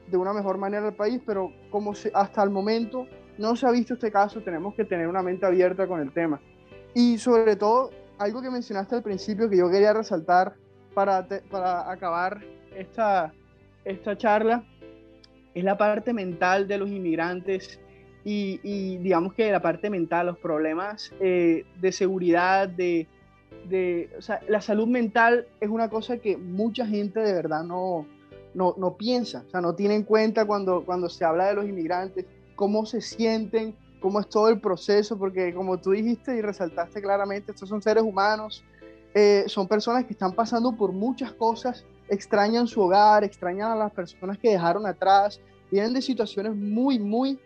[0.07, 3.71] de una mejor manera al país, pero como se, hasta el momento no se ha
[3.71, 6.41] visto este caso, tenemos que tener una mente abierta con el tema.
[6.93, 10.53] Y sobre todo, algo que mencionaste al principio que yo quería resaltar
[10.93, 12.41] para, para acabar
[12.75, 13.33] esta,
[13.85, 14.63] esta charla
[15.53, 17.79] es la parte mental de los inmigrantes
[18.23, 23.07] y, digamos que la parte mental, los problemas eh, de seguridad, de,
[23.67, 28.05] de o sea, la salud mental es una cosa que mucha gente de verdad no,
[28.53, 31.65] no, no, piensa, o sea, no tiene en cuenta cuando, cuando se habla de los
[31.65, 37.01] inmigrantes, cómo se sienten, cómo es todo el proceso, porque como tú dijiste y resaltaste
[37.01, 38.63] claramente, estos son seres humanos,
[39.13, 43.91] eh, son personas que están pasando por muchas cosas extrañan su hogar, extrañan a las
[43.93, 45.39] personas que dejaron atrás,
[45.71, 47.39] vienen de situaciones muy, muy,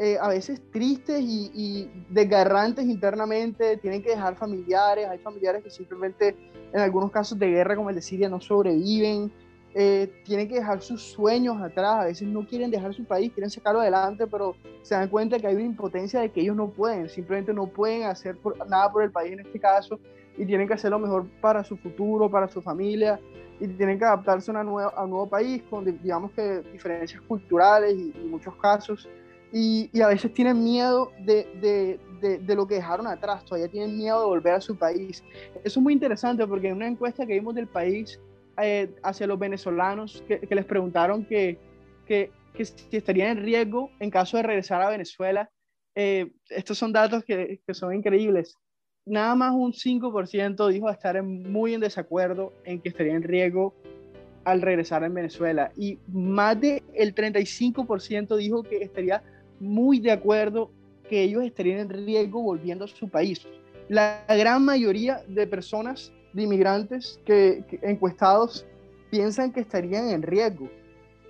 [0.00, 6.36] eh, a veces tristes y, desgarrantes internamente, tienen que dejar familiares, hay familiares que simplemente
[6.72, 9.32] en algunos casos de guerra como el de Siria no sobreviven,
[9.76, 13.50] eh, tienen que dejar sus sueños atrás, a veces no quieren dejar su país, quieren
[13.50, 17.08] sacarlo adelante, pero se dan cuenta que hay una impotencia de que ellos no pueden,
[17.08, 18.36] simplemente no pueden hacer
[18.68, 19.98] nada por el país en este caso
[20.36, 23.18] y tienen que hacer lo mejor para su futuro, para su familia
[23.60, 27.20] y tienen que adaptarse a, una nueva, a un nuevo país con, digamos que, diferencias
[27.22, 29.08] culturales y, muchos casos.
[29.52, 31.46] Y, y, a veces tienen miedo de,
[32.20, 35.22] de, de, lo que dejaron atrás, todavía tienen miedo de volver a su país.
[35.62, 38.20] Eso es muy interesante porque en una encuesta que vimos del país
[38.60, 41.58] eh, hacia los venezolanos, que, les preguntaron que,
[42.06, 45.50] que, si estarían en riesgo en caso de regresar a Venezuela,
[45.94, 48.58] eh, estos son datos que, que son increíbles
[49.06, 53.74] nada más un 5% dijo estar muy en desacuerdo en que estaría en riesgo
[54.44, 56.82] al regresar en Venezuela y más del
[57.14, 59.22] 35% dijo que estaría
[59.60, 60.70] muy de acuerdo
[61.08, 63.46] que ellos estarían en riesgo volviendo a su país.
[63.88, 68.66] La gran mayoría de personas, de inmigrantes que, encuestados,
[69.10, 70.68] piensan que estarían en riesgo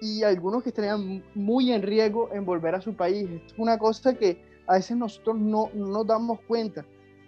[0.00, 3.28] y algunos que estarían muy en riesgo en volver a su país.
[3.30, 6.84] es una cosa que a veces nosotros no, no nos damos cuenta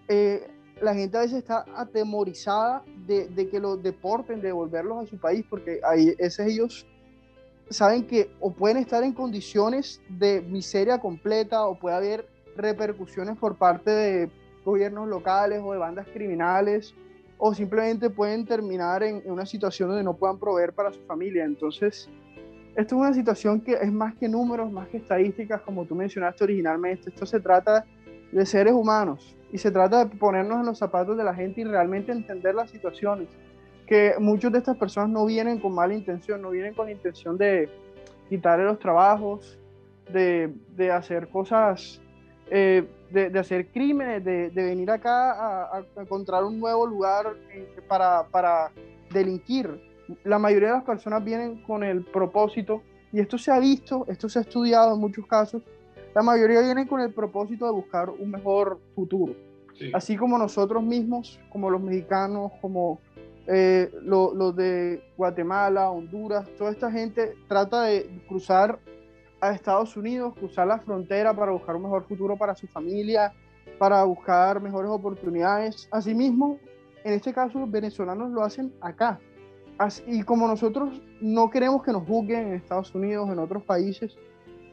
[0.08, 0.48] eh,
[0.80, 5.18] la gente a veces está atemorizada de, de, que los deporten, de devolverlos a su
[5.18, 6.86] país, porque ahí esos ellos
[7.70, 13.56] saben que o pueden estar en condiciones de miseria completa o puede haber repercusiones por
[13.56, 14.30] parte de
[14.64, 16.94] gobiernos locales o de bandas criminales
[17.38, 21.44] o simplemente pueden terminar en, una situación donde no puedan proveer para su familia.
[21.44, 22.09] Entonces,
[22.75, 26.44] esto es una situación que es más que números, más que estadísticas, como tú mencionaste
[26.44, 27.11] originalmente.
[27.11, 27.85] Esto se trata
[28.33, 31.64] de seres humanos y se trata de ponernos en los zapatos de la gente y
[31.64, 33.29] realmente entender las situaciones.
[33.87, 37.38] Que muchas de estas personas no vienen con mala intención, no vienen con la intención
[37.38, 37.68] de
[38.29, 39.59] quitarle los trabajos,
[40.12, 42.01] de, de hacer cosas,
[42.51, 47.34] eh, de, de, hacer crímenes, de, de venir acá a, a, encontrar un nuevo lugar
[47.88, 48.70] para, para
[49.12, 49.80] delinquir.
[50.24, 54.28] La mayoría de las personas vienen con el propósito, y esto se ha visto, esto
[54.28, 55.62] se ha estudiado en muchos casos,
[56.14, 59.34] la mayoría vienen con el propósito de buscar un mejor futuro.
[59.92, 62.98] Así como nosotros mismos, como los mexicanos, como
[63.46, 68.78] eh, los de Guatemala, Honduras, toda esta gente trata de cruzar
[69.40, 73.33] a Estados Unidos, cruzar la frontera para buscar un mejor futuro para su familia,
[73.79, 75.88] para buscar mejores oportunidades.
[75.90, 76.59] Asimismo,
[77.05, 79.18] en este caso, los venezolanos lo hacen acá.
[80.07, 84.16] y como nosotros no queremos que nos juzguen en Estados Unidos, en otros países,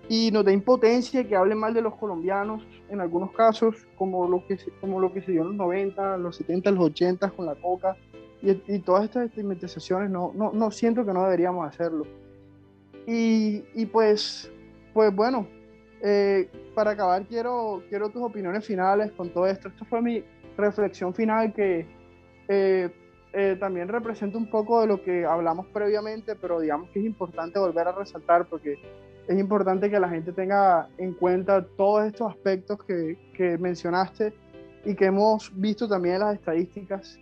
[0.09, 4.45] y nos da impotencia que hablen mal de los colombianos en algunos casos, como lo
[4.45, 7.55] que, como lo que se dio en los 90, los 70, los 80 con la
[7.55, 7.95] coca
[8.41, 12.05] y, y todas estas estigmatizaciones, no, no, no, siento que no deberíamos hacerlo.
[13.05, 14.49] Y, y pues,
[14.93, 15.47] pues bueno,
[16.01, 19.69] eh, para acabar quiero, quiero tus opiniones finales con todo esto.
[19.69, 20.23] Esta fue mi
[20.57, 21.87] reflexión final que
[22.47, 22.89] eh,
[23.31, 27.57] eh, también representa un poco de lo que hablamos previamente, pero digamos que es importante
[27.57, 28.77] volver a resaltar porque
[29.27, 34.33] es importante que la gente tenga en cuenta todos estos aspectos que, que mencionaste
[34.85, 37.17] y que hemos visto también en las estadísticas,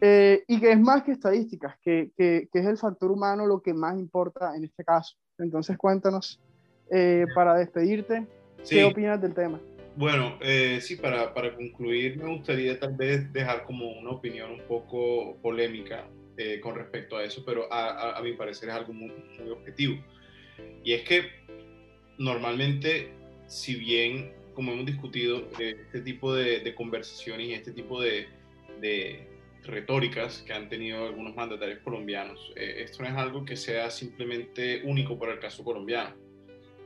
[0.00, 3.60] eh, y que es más que estadísticas, que, que, que, es el factor humano lo
[3.60, 5.16] que más importa en este caso.
[5.38, 6.40] Entonces cuéntanos,
[6.90, 8.26] eh, para despedirte,
[8.68, 9.60] ¿qué opinas del tema?
[9.98, 14.62] Bueno, eh, sí, para, para, concluir me gustaría tal vez dejar como una opinión un
[14.68, 19.12] poco polémica eh, con respecto a eso, pero a, a, mi parecer es algo muy,
[19.40, 19.96] muy, objetivo.
[20.84, 21.22] Y es que
[22.16, 23.10] normalmente,
[23.48, 28.28] si bien, como hemos discutido, eh, este tipo de, de, conversaciones y este tipo de,
[28.80, 29.26] de,
[29.68, 35.18] retóricas que han tenido algunos mandatarios colombianos, esto no es algo que sea simplemente único
[35.18, 36.28] para el caso colombiano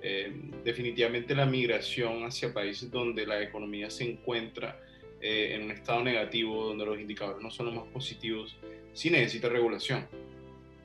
[0.04, 0.32] eh,
[0.64, 4.80] definitivamente la migración hacia países donde la economía se encuentra
[5.20, 8.56] eh, en un estado negativo, donde los indicadores no son los más positivos,
[8.92, 10.08] sí necesita regulación.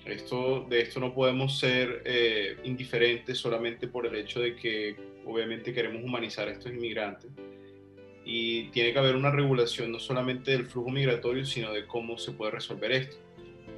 [0.05, 4.95] Esto, de esto no podemos ser eh, indiferentes solamente por el hecho de que
[5.25, 7.31] obviamente queremos humanizar a estos inmigrantes.
[8.29, 12.33] Y tiene que haber una regulación no solamente del flujo migratorio, sino de cómo se
[12.33, 13.15] puede resolver esto.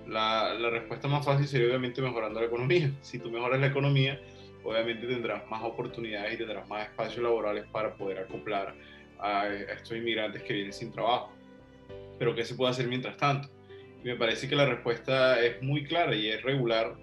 [0.08, 2.92] La, la respuesta más fácil sería obviamente mejorando la economía.
[3.02, 4.20] Si tú mejoras la economía,
[4.64, 8.74] obviamente tendrás más oportunidades y tendrás más espacios laborales para poder acoplar
[9.20, 11.32] a, estos inmigrantes que vienen sin trabajo.
[12.18, 13.50] Pero ¿qué se puede hacer mientras tanto?
[14.04, 16.96] me parece que la respuesta es muy clara y es regular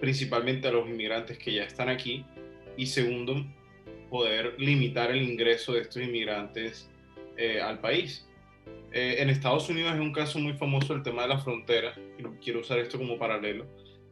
[0.00, 2.26] principalmente a los inmigrantes que ya están aquí
[2.76, 3.42] y segundo,
[4.16, 6.88] poder limitar el ingreso de estos inmigrantes
[7.36, 8.26] eh, al país.
[8.92, 12.22] Eh, en Estados Unidos es un caso muy famoso el tema de la frontera, y
[12.42, 13.66] quiero usar esto como paralelo,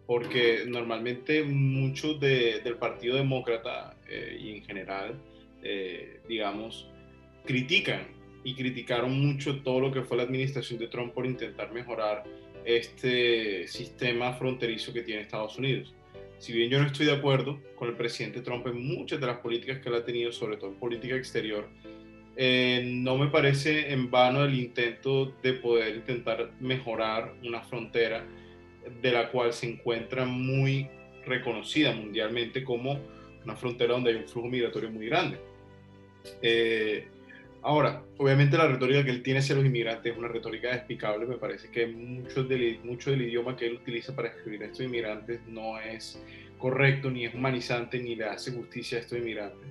[0.07, 5.19] porque normalmente muchos del Partido Demócrata eh, y en general,
[5.63, 6.91] eh, digamos,
[7.47, 8.09] critican
[8.45, 12.25] y criticaron mucho todo lo que fue la administración de Trump por intentar mejorar
[12.67, 15.95] este sistema fronterizo que tiene Estados Unidos.
[16.45, 19.39] Si bien yo no estoy de acuerdo con el presidente Trump en muchas de las
[19.39, 21.71] políticas que él ha tenido, sobre todo en política exterior,
[22.37, 28.27] eh, no me parece en vano el intento de poder intentar mejorar una frontera
[29.01, 30.87] de la cual se encuentra muy
[31.25, 33.01] reconocida mundialmente como
[33.43, 35.39] una frontera donde hay un flujo migratorio muy grande.
[36.43, 37.09] Eh,
[37.65, 41.37] ahora, obviamente la retórica que él tiene hacia los inmigrantes es una retórica despicable, me
[41.37, 45.41] parece que mucho del, mucho del idioma que él utiliza para escribir a estos inmigrantes
[45.47, 46.23] no es
[46.59, 49.69] correcto, ni es humanizante, ni le hace justicia a estos inmigrantes.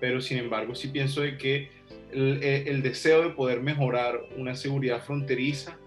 [0.00, 1.70] Pero sin embargo, sí pienso de que
[2.12, 5.78] el, el deseo de poder mejorar una seguridad fronteriza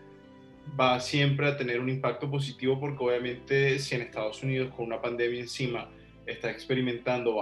[0.80, 5.02] va siempre a tener un impacto positivo porque obviamente si en Estados Unidos con una
[5.02, 5.90] pandemia encima
[6.26, 7.36] está experimentando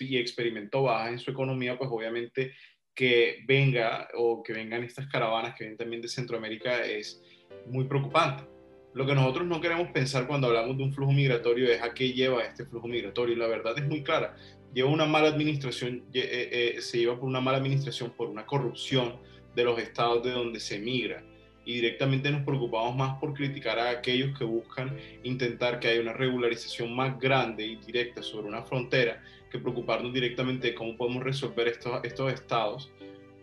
[0.00, 2.52] y experimentó baja en su economía, pues obviamente
[2.94, 7.22] que venga o que vengan estas caravanas que vienen también de Centroamérica es
[7.66, 8.44] muy preocupante.
[8.92, 12.12] Lo que nosotros no queremos pensar cuando hablamos de un flujo migratorio es a qué
[12.12, 13.34] lleva este flujo migratorio.
[13.34, 14.34] Y la verdad es muy clara.
[14.74, 19.16] Lleva una mala administración, eh, eh, se lleva por una mala administración, por una corrupción
[19.54, 21.24] de los estados de donde se migra
[21.64, 26.12] y directamente nos preocupamos más por criticar a aquellos que buscan intentar que haya una
[26.12, 31.68] regularización más grande y directa sobre una frontera que preocuparnos directamente de cómo podemos resolver
[31.68, 32.90] estos, estos estados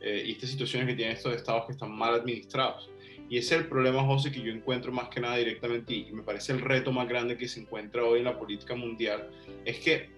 [0.02, 2.90] eh, y estas situaciones que tienen estos estados que están mal administrados.
[3.30, 6.24] Y ese es el problema, José, que yo encuentro más que nada directamente y me
[6.24, 9.30] parece el reto más grande que se encuentra hoy en la política mundial,
[9.66, 10.10] es que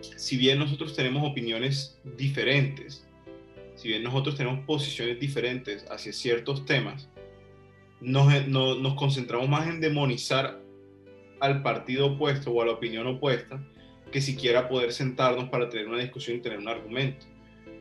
[0.00, 3.06] si bien nosotros tenemos opiniones diferentes,
[3.74, 7.10] si bien nosotros tenemos posiciones diferentes hacia ciertos temas,
[8.00, 10.62] nos, nos concentramos más en demonizar
[11.40, 13.62] al partido opuesto o a la opinión opuesta
[14.10, 17.26] que siquiera poder sentarnos para tener una discusión y tener un argumento.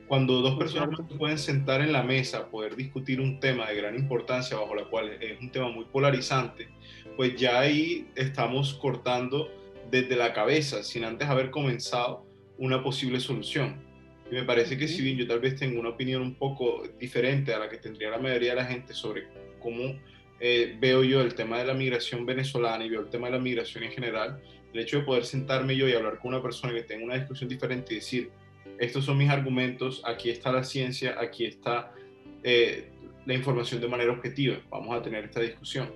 [0.07, 3.75] Cuando dos personas no se pueden sentar en la mesa, poder discutir un tema de
[3.75, 6.67] gran importancia, bajo la cual es un tema muy polarizante,
[7.15, 9.49] pues ya ahí estamos cortando
[9.89, 12.25] desde la cabeza, sin antes haber comenzado
[12.57, 13.83] una posible solución.
[14.29, 17.53] Y me parece que si bien yo tal vez tengo una opinión un poco diferente
[17.53, 19.27] a la que tendría la mayoría de la gente sobre
[19.59, 19.95] cómo
[20.39, 23.39] eh, veo yo el tema de la migración venezolana y veo el tema de la
[23.39, 24.41] migración en general,
[24.75, 27.47] el hecho de poder sentarme yo y hablar con una persona que tenga una discusión
[27.49, 28.29] diferente y decir,
[28.77, 31.93] estos son mis argumentos, aquí está la ciencia, aquí está
[32.43, 32.89] eh,
[33.25, 35.93] la información de manera objetiva, vamos a tener esta discusión.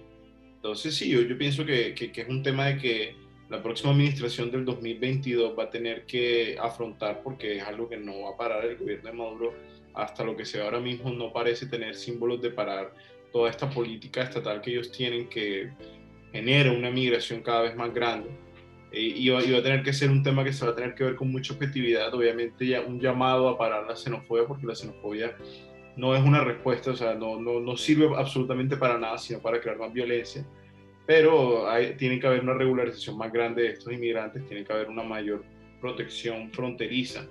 [0.55, 3.15] Entonces sí, yo, yo pienso que, que, que es un tema de que
[3.49, 8.21] la próxima administración del 2022 va a tener que afrontar porque es algo que no
[8.21, 9.53] va a parar el gobierno de Maduro
[9.93, 12.93] hasta lo que sea ahora mismo no parece tener símbolos de parar
[13.33, 15.71] toda esta política estatal que ellos tienen que
[16.31, 18.29] genera una migración cada vez más grande.
[18.91, 21.03] Eh, y, va, a tener que ser un tema que se va a tener que
[21.03, 25.35] ver con mucha objetividad, obviamente ya un llamado a parar la xenofobia, porque la xenofobia
[25.95, 29.59] no es una respuesta, o sea, no, no, no sirve absolutamente para nada, sino para
[29.59, 30.45] crear más violencia.
[31.05, 34.89] Pero hay, tiene que haber una regularización más grande de estos inmigrantes, tiene que haber
[34.89, 35.43] una mayor
[35.81, 37.25] protección fronteriza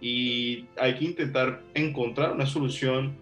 [0.00, 3.16] y hay que intentar encontrar una solución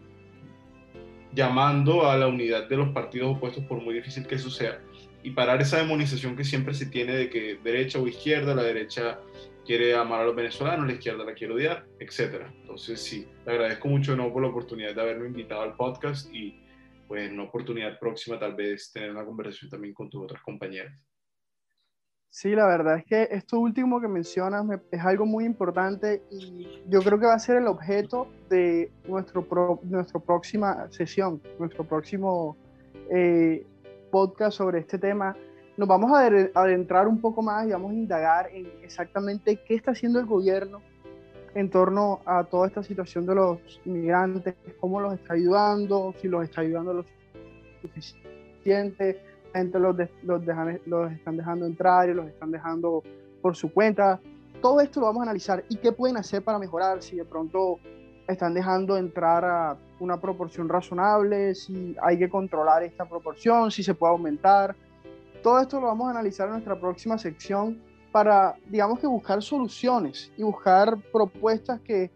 [1.33, 4.81] llamando a la unidad de los partidos opuestos, por muy difícil que eso sea,
[5.25, 9.19] y parar esa demonización que siempre se tiene de que derecha o izquierda, la derecha
[9.65, 12.45] quiere amar a los venezolanos, la izquierda la quiere odiar, etc.
[12.61, 16.63] Entonces, sí, te agradezco mucho no por la oportunidad de haberme invitado al podcast y
[17.09, 20.95] pues en una oportunidad próxima tal vez tener una conversación también con tus otras compañeras.
[22.29, 27.01] Sí, la verdad es que esto último que mencionas es algo muy importante y yo
[27.01, 29.47] creo que va a ser el objeto de nuestro
[29.85, 32.59] nuestra próxima sesión, nuestro próximo
[33.11, 33.65] eh,
[34.15, 35.37] podcast sobre este tema.
[35.77, 36.21] Nos vamos a
[36.55, 40.81] adentrar un poco más y vamos a indagar en exactamente qué está haciendo el gobierno
[41.57, 46.45] en torno a toda esta situación de los inmigrantes, cómo los está ayudando, si los
[46.45, 47.05] está ayudando lo
[47.83, 49.21] suficiente
[49.53, 50.43] gente los, los,
[50.87, 53.03] los están dejando entrar y los están dejando
[53.43, 54.21] por su cuenta.
[54.63, 57.81] Todo esto lo vamos a analizar y qué pueden hacer para mejorar, si de pronto
[58.29, 63.95] están dejando entrar a una proporción razonable, si hay que controlar esta proporción, si se
[63.95, 64.75] puede aumentar.
[65.43, 67.81] Todo esto lo vamos a analizar en nuestra próxima sección
[68.13, 72.11] para, digamos que buscar soluciones y buscar propuestas que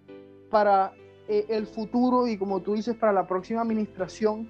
[0.51, 0.93] para
[1.29, 4.49] eh, el futuro y como tú dices, para la próxima administración,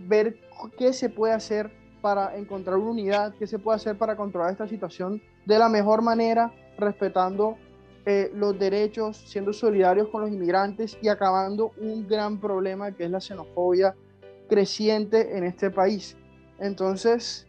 [0.00, 0.36] ver
[0.78, 4.68] qué se puede hacer para encontrar una unidad, qué se puede hacer para controlar esta
[4.68, 7.56] situación de la mejor manera, respetando
[8.04, 13.10] eh, los derechos, siendo solidarios con los inmigrantes y acabando un gran problema que es
[13.10, 13.94] la xenofobia
[14.48, 16.16] creciente en este país.
[16.58, 17.46] Entonces,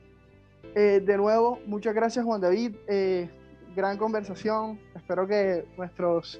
[0.75, 3.29] eh, de nuevo, muchas gracias Juan David, eh,
[3.75, 6.39] gran conversación, espero que nuestros,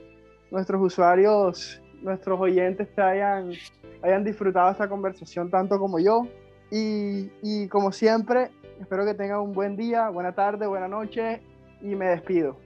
[0.52, 3.52] nuestros usuarios, nuestros oyentes te hayan,
[4.02, 6.28] hayan disfrutado esta conversación tanto como yo.
[6.76, 8.50] Y, como siempre,
[8.80, 11.42] espero que tengan un buen día, buena tarde, buena noche
[11.82, 12.58] y me despido.